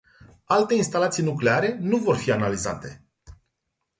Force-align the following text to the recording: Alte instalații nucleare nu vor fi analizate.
Alte 0.45 0.73
instalații 0.75 1.23
nucleare 1.23 1.77
nu 1.79 1.97
vor 1.97 2.17
fi 2.17 2.31
analizate. 2.31 3.05